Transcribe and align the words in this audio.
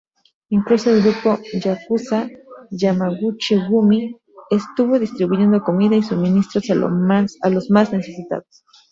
Incluso 0.49 0.89
el 0.89 1.03
grupo 1.03 1.37
"yakuza" 1.63 2.27
Yamaguchi-gumi 2.71 4.17
estuvo 4.49 4.97
distribuyendo 4.97 5.61
comida 5.61 5.95
y 5.95 6.01
suministros 6.01 6.71
a 6.71 7.49
los 7.49 7.69
más 7.69 7.93
necesitados. 7.93 8.63